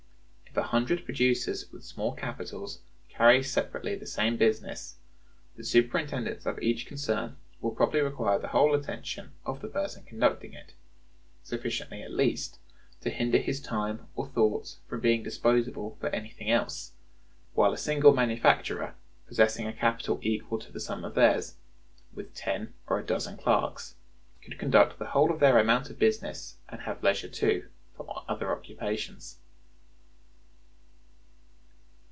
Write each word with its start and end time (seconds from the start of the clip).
If 0.53 0.57
a 0.57 0.63
hundred 0.63 1.05
producers 1.05 1.71
with 1.71 1.85
small 1.85 2.11
capitals 2.11 2.79
carry 3.07 3.37
on 3.37 3.43
separately 3.45 3.95
the 3.95 4.05
same 4.05 4.35
business, 4.35 4.97
the 5.55 5.63
superintendence 5.63 6.45
of 6.45 6.59
each 6.61 6.85
concern 6.85 7.37
will 7.61 7.71
probably 7.71 8.01
require 8.01 8.37
the 8.37 8.49
whole 8.49 8.75
attention 8.75 9.31
of 9.45 9.61
the 9.61 9.69
person 9.69 10.03
conducting 10.03 10.51
it, 10.51 10.73
sufficiently, 11.41 12.01
at 12.03 12.11
least, 12.11 12.59
to 12.99 13.09
hinder 13.09 13.37
his 13.37 13.61
time 13.61 14.07
or 14.13 14.27
thoughts 14.27 14.79
from 14.89 14.99
being 14.99 15.23
disposable 15.23 15.95
for 16.01 16.09
anything 16.09 16.51
else; 16.51 16.91
while 17.53 17.71
a 17.71 17.77
single 17.77 18.11
manufacturer 18.13 18.95
possessing 19.27 19.67
a 19.67 19.71
capital 19.73 20.19
equal 20.21 20.59
to 20.59 20.69
the 20.73 20.81
sum 20.81 21.05
of 21.05 21.15
theirs, 21.15 21.55
with 22.13 22.35
ten 22.35 22.73
or 22.87 22.99
a 22.99 23.05
dozen 23.05 23.37
clerks, 23.37 23.95
could 24.43 24.59
conduct 24.59 24.99
the 24.99 25.05
whole 25.05 25.31
of 25.31 25.39
their 25.39 25.57
amount 25.57 25.89
of 25.89 25.97
business, 25.97 26.57
and 26.67 26.81
have 26.81 27.01
leisure, 27.01 27.29
too, 27.29 27.69
for 27.95 28.25
other 28.27 28.51
occupations. 28.51 29.37